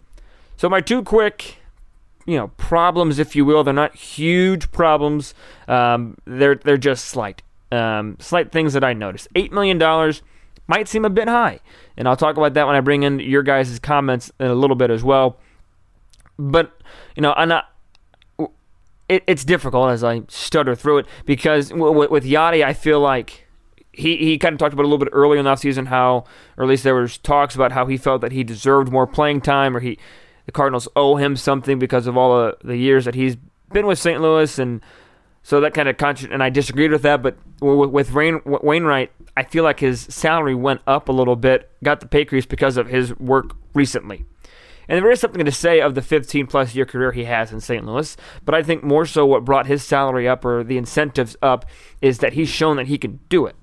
So, 0.59 0.69
my 0.69 0.83
two 0.83 1.03
quick 1.03 1.60
you 2.27 2.37
know 2.37 2.49
problems, 2.57 3.19
if 3.19 3.35
you 3.35 3.45
will. 3.45 3.65
They're 3.65 3.75
not 3.75 3.95
huge 3.95 4.71
problems. 4.73 5.35
Um, 5.69 6.17
they're 6.27 6.57
they're 6.57 6.77
just 6.77 7.07
slight, 7.07 7.43
um, 7.73 8.17
slight 8.19 8.53
things 8.53 8.73
that 8.73 8.85
I 8.85 8.93
noticed. 8.93 9.29
Eight 9.35 9.53
million 9.53 9.79
dollars 9.79 10.23
might 10.67 10.89
seem 10.89 11.05
a 11.05 11.11
bit 11.11 11.29
high, 11.29 11.61
and 11.97 12.07
I'll 12.07 12.17
talk 12.17 12.37
about 12.37 12.55
that 12.55 12.67
when 12.67 12.77
I 12.77 12.81
bring 12.81 13.03
in 13.03 13.21
your 13.21 13.43
guys' 13.43 13.79
comments 13.79 14.31
in 14.39 14.47
a 14.47 14.55
little 14.55 14.77
bit 14.77 14.91
as 14.91 15.03
well. 15.03 15.39
But 16.39 16.73
you 17.17 17.23
know, 17.23 17.33
and. 17.37 17.63
It, 19.09 19.25
it's 19.27 19.45
difficult 19.45 19.91
as 19.91 20.05
I 20.05 20.23
stutter 20.29 20.77
through 20.77 20.99
it 20.99 21.07
because 21.27 21.73
with 21.73 22.23
Yadi, 22.23 22.65
I 22.65 22.73
feel 22.73 23.01
like 23.01 23.49
he, 23.93 24.17
he 24.17 24.39
kind 24.39 24.53
of 24.53 24.59
talked 24.59 24.73
about 24.73 24.85
a 24.85 24.89
little 24.89 25.05
bit 25.05 25.09
earlier 25.13 25.39
in 25.39 25.45
the 25.45 25.57
season 25.57 25.87
how, 25.87 26.25
or 26.57 26.65
at 26.65 26.71
least 26.71 26.85
there 26.85 26.95
was 26.95 27.19
talks 27.19 27.55
about 27.55 27.73
how 27.73 27.87
he 27.87 27.97
felt 27.97 28.21
that 28.21 28.33
he 28.33 28.45
deserved 28.45 28.93
more 28.93 29.07
playing 29.07 29.41
time, 29.41 29.77
or 29.77 29.81
he 29.81 29.99
the 30.51 30.53
Cardinals 30.53 30.89
owe 30.97 31.15
him 31.15 31.37
something 31.37 31.79
because 31.79 32.09
of 32.09 32.17
all 32.17 32.37
the, 32.37 32.57
the 32.65 32.77
years 32.77 33.05
that 33.05 33.15
he's 33.15 33.37
been 33.73 33.87
with 33.87 34.01
St. 34.01 34.21
Louis, 34.21 34.59
and 34.59 34.81
so 35.45 35.61
that 35.61 35.75
kind 35.75 35.89
of 35.89 35.97
contra- 35.97 36.29
and 36.29 36.43
I 36.43 36.51
disagreed 36.51 36.91
with 36.91 37.03
that. 37.03 37.23
But 37.23 37.37
with, 37.61 37.91
with 37.91 38.11
Rain, 38.11 38.41
Wainwright, 38.45 39.13
I 39.37 39.45
feel 39.45 39.63
like 39.63 39.79
his 39.79 40.01
salary 40.01 40.57
went 40.57 40.81
up 40.89 41.09
a 41.09 41.13
little 41.13 41.37
bit, 41.37 41.71
got 41.85 42.01
the 42.01 42.09
pay 42.09 42.23
increase 42.23 42.47
because 42.47 42.77
of 42.77 42.89
his 42.89 43.17
work 43.21 43.55
recently. 43.75 44.25
And 44.89 44.99
there 44.99 45.11
is 45.13 45.21
something 45.21 45.45
to 45.45 45.53
say 45.53 45.81
of 45.81 45.95
the 45.95 46.03
15 46.03 46.49
plus 46.49 46.75
year 46.75 46.85
career 46.85 47.13
he 47.13 47.27
has 47.27 47.53
in 47.53 47.61
St. 47.61 47.87
Louis, 47.87 48.17
but 48.45 48.57
I 48.57 48.65
think 48.65 48.83
more 48.83 49.07
so 49.07 49.25
what 49.25 49.45
brought 49.45 49.67
his 49.67 49.85
salary 49.85 50.29
up 50.29 50.45
or 50.45 50.65
the 50.65 50.79
incentives 50.79 51.37
up 51.41 51.65
is 52.03 52.19
that 52.19 52.33
he's 52.33 52.49
shown 52.49 52.77
that 52.77 52.89
he 52.89 52.99
can 52.99 53.21
do 53.29 53.47
it. 53.47 53.55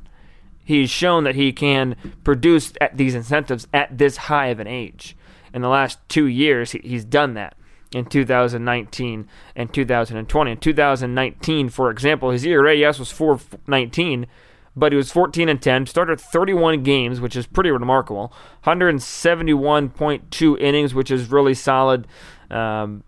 He's 0.63 0.89
shown 0.89 1.25
that 1.25 1.35
he 1.35 1.51
can 1.51 1.97
produce 2.23 2.71
at 2.79 2.95
these 2.95 3.13
incentives 3.13 3.67
at 3.73 3.97
this 3.97 4.15
high 4.15 4.47
of 4.47 4.61
an 4.61 4.67
age 4.67 5.16
in 5.57 5.63
the 5.63 5.69
last 5.69 5.97
two 6.07 6.27
years, 6.27 6.73
he's 6.73 7.03
done 7.03 7.33
that 7.33 7.57
in 7.91 8.05
2019 8.05 9.27
and 9.55 9.73
2020. 9.73 10.51
In 10.51 10.57
2019, 10.57 11.69
for 11.69 11.89
example, 11.89 12.29
his 12.29 12.45
ERA, 12.45 12.75
yes, 12.75 12.99
was 12.99 13.11
419, 13.11 14.27
but 14.75 14.91
he 14.91 14.95
was 14.95 15.11
14 15.11 15.49
and 15.49 15.59
10, 15.59 15.87
started 15.87 16.21
31 16.21 16.83
games, 16.83 17.19
which 17.19 17.35
is 17.35 17.47
pretty 17.47 17.71
remarkable. 17.71 18.31
171.2 18.65 20.61
innings, 20.61 20.93
which 20.93 21.09
is 21.09 21.31
really 21.31 21.55
solid. 21.55 22.05
Um, 22.51 23.03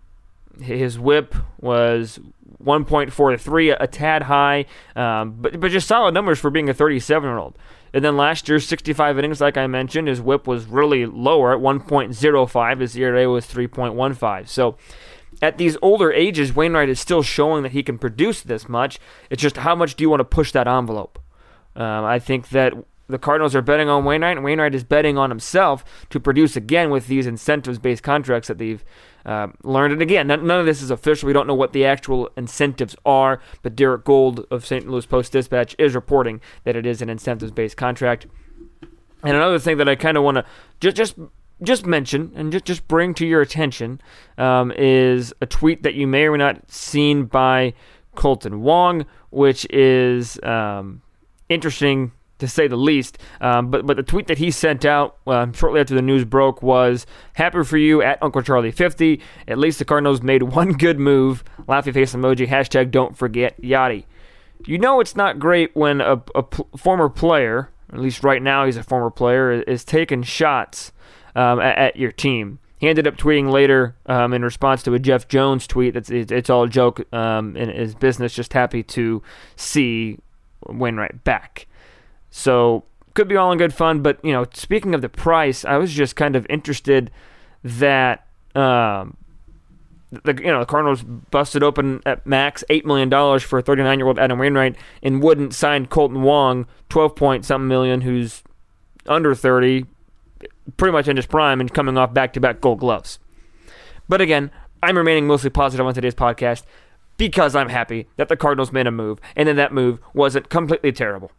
his 0.60 0.98
whip 0.98 1.36
was 1.60 2.18
1.43, 2.64 3.70
a, 3.70 3.84
a 3.84 3.86
tad 3.86 4.22
high, 4.22 4.66
um, 4.96 5.36
but 5.40 5.60
but 5.60 5.70
just 5.70 5.86
solid 5.86 6.14
numbers 6.14 6.40
for 6.40 6.50
being 6.50 6.68
a 6.68 6.74
37 6.74 7.28
year 7.28 7.38
old. 7.38 7.56
And 7.92 8.04
then 8.04 8.16
last 8.16 8.48
year, 8.48 8.60
65 8.60 9.18
innings, 9.18 9.40
like 9.40 9.56
I 9.56 9.66
mentioned, 9.66 10.08
his 10.08 10.20
whip 10.20 10.46
was 10.46 10.66
really 10.66 11.06
lower 11.06 11.52
at 11.54 11.60
1.05. 11.60 12.80
His 12.80 12.96
ERA 12.96 13.28
was 13.28 13.46
3.15. 13.46 14.48
So 14.48 14.76
at 15.42 15.58
these 15.58 15.76
older 15.82 16.12
ages, 16.12 16.54
Wainwright 16.54 16.88
is 16.88 17.00
still 17.00 17.22
showing 17.22 17.62
that 17.62 17.72
he 17.72 17.82
can 17.82 17.98
produce 17.98 18.42
this 18.42 18.68
much. 18.68 18.98
It's 19.28 19.42
just 19.42 19.58
how 19.58 19.74
much 19.74 19.94
do 19.94 20.02
you 20.02 20.10
want 20.10 20.20
to 20.20 20.24
push 20.24 20.52
that 20.52 20.68
envelope? 20.68 21.18
Um, 21.74 22.04
I 22.04 22.18
think 22.18 22.50
that 22.50 22.74
the 23.10 23.18
Cardinals 23.18 23.54
are 23.54 23.62
betting 23.62 23.88
on 23.88 24.04
Wainwright, 24.04 24.36
and 24.36 24.44
Wainwright 24.44 24.74
is 24.74 24.84
betting 24.84 25.18
on 25.18 25.30
himself 25.30 25.84
to 26.10 26.20
produce 26.20 26.56
again 26.56 26.90
with 26.90 27.06
these 27.06 27.26
incentives-based 27.26 28.02
contracts 28.02 28.48
that 28.48 28.58
they've 28.58 28.84
uh, 29.24 29.48
learned. 29.62 29.92
And 29.92 30.02
again, 30.02 30.26
none 30.26 30.50
of 30.50 30.66
this 30.66 30.82
is 30.82 30.90
official. 30.90 31.26
We 31.26 31.32
don't 31.32 31.46
know 31.46 31.54
what 31.54 31.72
the 31.72 31.84
actual 31.84 32.30
incentives 32.36 32.96
are, 33.04 33.40
but 33.62 33.76
Derrick 33.76 34.04
Goold 34.04 34.46
of 34.50 34.64
St. 34.64 34.88
Louis 34.88 35.06
Post 35.06 35.32
Dispatch 35.32 35.74
is 35.78 35.94
reporting 35.94 36.40
that 36.64 36.76
it 36.76 36.86
is 36.86 37.02
an 37.02 37.10
incentives-based 37.10 37.76
contract. 37.76 38.26
And 39.22 39.36
another 39.36 39.58
thing 39.58 39.76
that 39.78 39.88
I 39.88 39.96
kind 39.96 40.16
of 40.16 40.22
want 40.22 40.36
to 40.36 40.44
just 40.80 40.96
just 40.96 41.16
just 41.62 41.84
mention 41.84 42.32
and 42.34 42.50
just 42.52 42.64
just 42.64 42.88
bring 42.88 43.12
to 43.14 43.26
your 43.26 43.42
attention 43.42 44.00
um, 44.38 44.72
is 44.72 45.34
a 45.42 45.46
tweet 45.46 45.82
that 45.82 45.94
you 45.94 46.06
may 46.06 46.24
or 46.24 46.32
may 46.32 46.38
not 46.38 46.70
seen 46.70 47.24
by 47.24 47.74
Kolten 48.16 48.60
Wong, 48.60 49.04
which 49.30 49.66
is 49.70 50.42
um, 50.42 51.02
interesting 51.48 52.12
to 52.40 52.48
say 52.48 52.66
the 52.66 52.76
least. 52.76 53.18
Um, 53.40 53.70
but 53.70 53.86
but 53.86 53.96
the 53.96 54.02
tweet 54.02 54.26
that 54.26 54.38
he 54.38 54.50
sent 54.50 54.84
out 54.84 55.16
uh, 55.26 55.50
shortly 55.52 55.80
after 55.80 55.94
the 55.94 56.02
news 56.02 56.24
broke 56.24 56.62
was 56.62 57.06
happy 57.34 57.62
for 57.64 57.78
you 57.78 58.02
at 58.02 58.22
Uncle 58.22 58.42
Charlie 58.42 58.70
50. 58.70 59.20
At 59.48 59.58
least 59.58 59.78
the 59.78 59.84
Cardinals 59.84 60.22
made 60.22 60.42
one 60.54 60.72
good 60.72 60.98
move. 60.98 61.44
Laughy 61.68 61.94
face 61.94 62.14
emoji. 62.14 62.46
Hashtag 62.48 62.90
don't 62.90 63.16
forget 63.16 63.60
Yadi. 63.62 64.04
You 64.66 64.78
know 64.78 65.00
it's 65.00 65.16
not 65.16 65.38
great 65.38 65.74
when 65.74 66.00
a, 66.00 66.20
former 66.76 67.08
player, 67.08 67.70
at 67.92 67.98
least 67.98 68.22
right 68.22 68.42
now 68.42 68.66
he's 68.66 68.76
a 68.76 68.82
former 68.82 69.10
player, 69.10 69.52
is, 69.52 69.64
is 69.66 69.84
taking 69.84 70.22
shots 70.22 70.92
um, 71.34 71.60
at, 71.60 71.78
at, 71.78 71.96
your 71.96 72.12
team. 72.12 72.58
He 72.78 72.88
ended 72.88 73.06
up 73.06 73.16
tweeting 73.16 73.50
later 73.50 73.96
um, 74.06 74.32
in 74.32 74.42
response 74.42 74.82
to 74.84 74.94
a 74.94 74.98
Jeff 74.98 75.28
Jones 75.28 75.66
tweet 75.66 75.94
that's 75.94 76.10
it, 76.10 76.30
it's 76.30 76.50
all 76.50 76.64
a 76.64 76.68
joke 76.68 77.10
um, 77.12 77.56
in 77.56 77.68
his 77.68 77.94
business. 77.94 78.34
Just 78.34 78.52
happy 78.52 78.82
to 78.84 79.22
see 79.56 80.18
Wainwright 80.66 81.24
back. 81.24 81.66
So 82.30 82.84
could 83.14 83.28
be 83.28 83.36
all 83.36 83.52
in 83.52 83.58
good 83.58 83.74
fun. 83.74 84.02
But 84.02 84.24
you 84.24 84.32
know, 84.32 84.46
speaking 84.54 84.94
of 84.94 85.02
the 85.02 85.08
price, 85.08 85.64
I 85.64 85.76
was 85.76 85.92
just 85.92 86.16
kind 86.16 86.36
of 86.36 86.46
interested 86.48 87.10
that 87.62 88.26
um, 88.54 89.16
the 90.10 90.34
you 90.38 90.50
know 90.50 90.60
the 90.60 90.66
Cardinals 90.66 91.02
busted 91.02 91.62
open 91.62 92.00
at 92.06 92.26
max 92.26 92.64
eight 92.70 92.86
million 92.86 93.08
dollars 93.08 93.42
for 93.42 93.58
a 93.58 93.62
39 93.62 93.98
year 93.98 94.08
old 94.08 94.18
Adam 94.18 94.38
Wainwright 94.38 94.76
and 95.02 95.22
wouldn't 95.22 95.54
sign 95.54 95.86
Kolten 95.86 96.22
Wong 96.22 96.66
12 96.88 97.14
point 97.16 97.44
something 97.44 97.68
million, 97.68 98.00
who's 98.02 98.42
under 99.06 99.34
30, 99.34 99.86
pretty 100.76 100.92
much 100.92 101.08
in 101.08 101.16
his 101.16 101.26
prime 101.26 101.60
and 101.60 101.72
coming 101.72 101.96
off 101.96 102.12
back 102.12 102.32
to 102.34 102.40
back 102.40 102.60
Gold 102.60 102.80
Gloves. 102.80 103.18
But 104.08 104.20
again, 104.20 104.50
I'm 104.82 104.96
remaining 104.96 105.26
mostly 105.26 105.50
positive 105.50 105.86
on 105.86 105.94
today's 105.94 106.14
podcast 106.14 106.64
because 107.16 107.54
I'm 107.54 107.68
happy 107.68 108.08
that 108.16 108.28
the 108.28 108.36
Cardinals 108.36 108.72
made 108.72 108.86
a 108.86 108.90
move 108.90 109.20
and 109.36 109.46
then 109.46 109.56
that 109.56 109.72
move 109.72 110.00
wasn't 110.14 110.48
completely 110.48 110.90
terrible. 110.90 111.30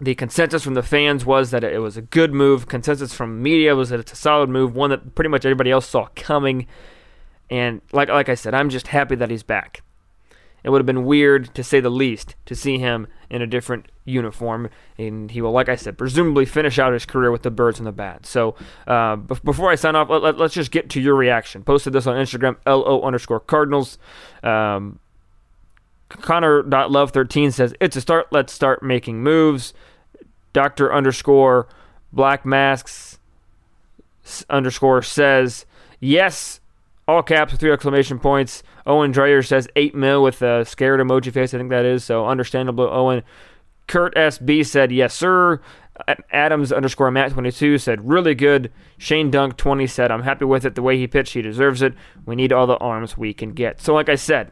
The 0.00 0.14
consensus 0.14 0.62
from 0.62 0.74
the 0.74 0.82
fans 0.82 1.24
was 1.24 1.50
that 1.52 1.64
it 1.64 1.80
was 1.80 1.96
a 1.96 2.02
good 2.02 2.34
move. 2.34 2.68
Consensus 2.68 3.14
from 3.14 3.42
media 3.42 3.74
was 3.74 3.88
that 3.88 4.00
it's 4.00 4.12
a 4.12 4.16
solid 4.16 4.50
move, 4.50 4.74
one 4.74 4.90
that 4.90 5.14
pretty 5.14 5.30
much 5.30 5.44
everybody 5.46 5.70
else 5.70 5.88
saw 5.88 6.08
coming. 6.14 6.66
And 7.48 7.80
like 7.92 8.08
like 8.08 8.28
I 8.28 8.34
said, 8.34 8.54
I'm 8.54 8.68
just 8.68 8.88
happy 8.88 9.14
that 9.16 9.30
he's 9.30 9.42
back. 9.42 9.82
It 10.66 10.70
would 10.70 10.80
have 10.80 10.86
been 10.86 11.04
weird, 11.04 11.54
to 11.54 11.62
say 11.62 11.78
the 11.78 11.90
least, 11.90 12.34
to 12.46 12.56
see 12.56 12.78
him 12.78 13.06
in 13.30 13.40
a 13.40 13.46
different 13.46 13.86
uniform. 14.04 14.68
And 14.98 15.30
he 15.30 15.40
will, 15.40 15.52
like 15.52 15.68
I 15.68 15.76
said, 15.76 15.96
presumably 15.96 16.44
finish 16.44 16.76
out 16.76 16.92
his 16.92 17.06
career 17.06 17.30
with 17.30 17.42
the 17.42 17.52
Birds 17.52 17.78
and 17.78 17.86
the 17.86 17.92
Bats. 17.92 18.28
So 18.28 18.56
uh, 18.88 19.14
b- 19.14 19.36
before 19.44 19.70
I 19.70 19.76
sign 19.76 19.94
off, 19.94 20.10
let, 20.10 20.24
us 20.24 20.34
let, 20.36 20.50
just 20.50 20.72
get 20.72 20.90
to 20.90 21.00
your 21.00 21.14
reaction. 21.14 21.62
Posted 21.62 21.92
this 21.92 22.08
on 22.08 22.16
Instagram, 22.16 22.56
LO 22.66 23.00
underscore 23.02 23.38
Cardinals. 23.38 23.96
Um, 24.42 24.98
Connor.love13 26.08 27.52
says, 27.52 27.74
It's 27.80 27.96
a 27.96 28.00
start. 28.00 28.28
Let's 28.30 28.52
start 28.52 28.82
making 28.82 29.22
moves. 29.22 29.74
Doctor 30.52 30.92
underscore 30.92 31.68
black 32.12 32.46
masks 32.46 33.18
underscore 34.48 35.02
says, 35.02 35.66
Yes, 36.00 36.60
all 37.08 37.22
caps 37.22 37.52
with 37.52 37.60
three 37.60 37.72
exclamation 37.72 38.18
points. 38.18 38.62
Owen 38.86 39.12
Dreyer 39.12 39.42
says 39.42 39.68
8 39.76 39.94
mil 39.94 40.22
with 40.22 40.42
a 40.42 40.64
scared 40.64 41.00
emoji 41.00 41.32
face. 41.32 41.54
I 41.54 41.58
think 41.58 41.70
that 41.70 41.84
is. 41.84 42.04
So 42.04 42.26
understandable, 42.26 42.88
Owen. 42.90 43.22
Kurt 43.86 44.14
SB 44.16 44.66
said, 44.66 44.90
yes, 44.90 45.14
sir. 45.14 45.60
Adams 46.30 46.72
underscore 46.72 47.10
Matt 47.10 47.32
22 47.32 47.78
said, 47.78 48.06
really 48.06 48.34
good. 48.34 48.70
Shane 48.98 49.30
Dunk 49.30 49.56
20 49.56 49.86
said, 49.86 50.10
I'm 50.10 50.24
happy 50.24 50.44
with 50.44 50.64
it. 50.64 50.74
The 50.74 50.82
way 50.82 50.98
he 50.98 51.06
pitched, 51.06 51.34
he 51.34 51.42
deserves 51.42 51.82
it. 51.82 51.94
We 52.26 52.34
need 52.34 52.52
all 52.52 52.66
the 52.66 52.76
arms 52.78 53.16
we 53.16 53.32
can 53.32 53.52
get. 53.52 53.80
So, 53.80 53.94
like 53.94 54.08
I 54.08 54.16
said, 54.16 54.50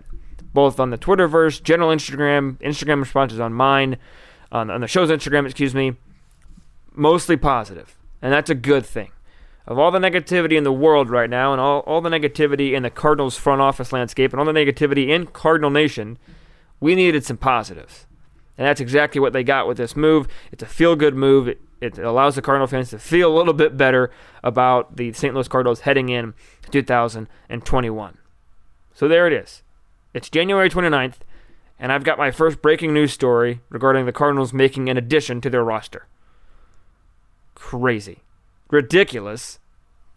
both 0.55 0.81
on 0.81 0.91
the 0.91 0.99
Twitterverse, 0.99 1.63
general 1.63 1.91
Instagram, 1.91 2.57
Instagram 2.59 3.01
responses 3.01 3.41
on 3.41 3.53
mine, 3.53 3.99
on, 4.51 4.71
on 4.71 4.81
the 4.81 4.87
show's 4.87 5.11
Instagram, 5.11 5.45
excuse 5.45 5.75
me, 5.75 5.95
mostly 6.95 7.37
positive. 7.37 7.99
And 8.23 8.33
that's 8.33 8.49
a 8.49 8.55
good 8.55 8.87
thing 8.87 9.11
of 9.67 9.79
all 9.79 9.91
the 9.91 9.99
negativity 9.99 10.57
in 10.57 10.65
the 10.65 10.73
world 10.73 11.09
right 11.09 11.31
now 11.31 11.53
and 11.53 11.61
all, 11.61 11.81
all 11.81 12.01
the 12.01 12.11
negativity 12.11 12.73
in 12.73 12.83
the 12.83 12.91
Cardinals 12.91 13.37
front 13.37 13.61
office 13.61 13.93
landscape 13.93 14.33
and 14.33 14.41
all 14.41 14.47
the 14.47 14.53
negativity 14.53 15.09
in 15.09 15.27
Cardinal 15.27 15.71
Nation, 15.71 16.19
we 16.81 16.95
needed 16.95 17.25
some 17.25 17.39
positives. 17.39 18.07
And 18.59 18.67
that's 18.67 18.81
exactly 18.81 19.21
what 19.21 19.33
they 19.33 19.43
got 19.43 19.67
with 19.67 19.79
this 19.79 19.97
move. 19.97 20.29
It's 20.53 20.63
a 20.63 20.67
feel 20.67 20.97
good 20.97 21.15
move. 21.15 21.49
It, 21.49 21.61
it 21.81 21.99
allows 21.99 22.35
the 22.35 22.43
Cardinal 22.43 22.67
fans 22.67 22.91
to 22.91 22.99
feel 22.99 23.35
a 23.35 23.37
little 23.37 23.55
bit 23.55 23.77
better 23.77 24.11
about 24.43 24.97
the 24.97 25.13
St. 25.13 25.35
Louis 25.35 25.49
Cardinals 25.49 25.81
heading 25.81 26.09
in 26.11 26.35
2021. 26.71 28.19
So 28.93 29.09
there 29.09 29.27
it 29.27 29.33
is. 29.33 29.64
It's 30.15 30.31
January 30.31 30.71
29th, 30.71 31.17
and 31.79 31.93
I've 31.93 32.05
got 32.05 32.17
my 32.17 32.31
first 32.31 32.63
breaking 32.63 32.95
news 32.95 33.13
story 33.13 33.61
regarding 33.69 34.07
the 34.07 34.13
Cardinals 34.13 34.53
making 34.53 34.89
an 34.89 34.97
addition 34.97 35.41
to 35.43 35.51
their 35.51 35.65
roster. 35.65 36.07
Crazy 37.55 38.25
ridiculous, 38.75 39.61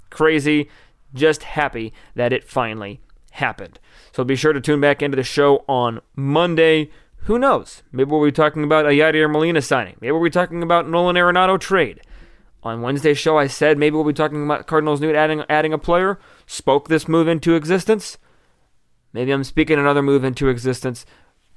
crazy, 0.10 0.70
just 1.13 1.44
happy 1.44 1.94
that 2.16 2.34
it 2.34 2.44
finally 2.44 3.00
happened. 3.32 3.80
So 4.12 4.24
be 4.24 4.36
sure 4.36 4.54
to 4.54 4.60
tune 4.60 4.82
back 4.82 5.01
into 5.01 5.16
the 5.16 5.24
show 5.24 5.63
on 5.68 6.01
Monday. 6.16 6.89
Who 7.22 7.38
knows? 7.38 7.84
Maybe 7.92 8.10
we'll 8.10 8.25
be 8.25 8.31
talking 8.31 8.64
about 8.64 8.86
a 8.86 8.90
Yadier 8.90 9.31
Molina 9.31 9.62
signing. 9.62 9.96
Maybe 10.01 10.12
we'll 10.12 10.24
be 10.24 10.29
talking 10.29 10.64
about 10.64 10.90
Nolan 10.90 11.16
Arenado 11.16 11.60
trade. 11.60 12.01
On 12.64 12.81
Wednesday's 12.81 13.20
show, 13.20 13.38
I 13.38 13.48
said 13.48 13.77
maybe 13.77 13.96
we'll 13.96 14.03
be 14.03 14.14
talking 14.14 14.44
about 14.44 14.68
Cardinals 14.68 15.00
new 15.00 15.14
adding 15.14 15.44
adding 15.48 15.72
a 15.72 15.77
player. 15.77 16.20
Spoke 16.48 16.90
this 16.90 17.07
move 17.07 17.27
into 17.27 17.55
existence. 17.55 18.18
Maybe 19.13 19.31
I'm 19.31 19.43
speaking 19.43 19.79
another 19.79 20.01
move 20.01 20.24
into 20.24 20.50
existence 20.50 21.05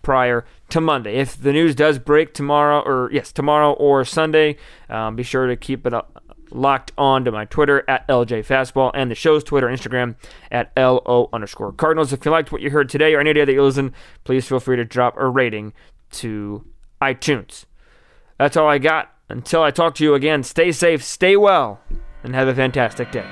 prior 0.03 0.45
to 0.71 0.81
Monday. 0.81 1.17
If 1.17 1.41
the 1.41 1.53
news 1.53 1.75
does 1.75 1.99
break 1.99 2.35
tomorrow, 2.35 2.81
or 2.81 3.11
yes, 3.13 3.33
tomorrow 3.33 3.73
or 3.73 4.05
Sunday, 4.05 4.57
um, 4.89 5.17
be 5.17 5.23
sure 5.23 5.47
to 5.47 5.57
keep 5.57 5.87
it 5.87 5.93
up, 5.93 6.23
locked 6.51 6.93
on 6.99 7.25
to 7.25 7.33
my 7.33 7.45
Twitter 7.45 7.85
at 7.89 8.07
LJ 8.09 8.47
Fastball 8.47 8.91
and 8.95 9.11
the 9.11 9.15
show's 9.15 9.45
Twitter 9.45 9.69
and 9.69 9.79
Instagram 9.79 10.17
at 10.51 10.73
LO 10.77 11.29
underscore 11.33 11.73
Cardinals. 11.73 12.13
If 12.13 12.25
you 12.25 12.31
liked 12.31 12.53
what 12.53 12.63
you 12.63 12.71
heard 12.71 12.89
today 12.89 13.15
or 13.15 13.21
any 13.21 13.33
day 13.33 13.45
that 13.45 13.53
you 13.53 13.63
listen, 13.63 13.93
please 14.25 14.47
feel 14.49 14.61
free 14.61 14.77
to 14.77 14.85
drop 14.85 15.17
a 15.17 15.29
rating 15.29 15.73
to 16.13 16.65
iTunes. 17.01 17.67
That's 18.39 18.57
all 18.57 18.69
I 18.69 18.79
got. 18.79 19.15
Until 19.29 19.63
I 19.63 19.71
talk 19.71 19.95
to 19.97 20.05
you 20.05 20.15
again, 20.15 20.43
stay 20.43 20.73
safe, 20.73 21.05
stay 21.05 21.37
well, 21.37 21.81
and 22.25 22.35
have 22.35 22.49
a 22.49 22.55
fantastic 22.55 23.13
day. 23.13 23.27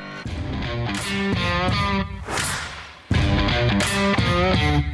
Yeah. 4.59 4.88